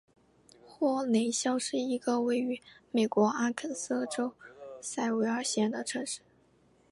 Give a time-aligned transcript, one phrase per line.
[0.65, 2.59] 霍雷肖是一个位于
[2.89, 4.33] 美国阿肯色州
[4.81, 6.21] 塞维尔县的城市。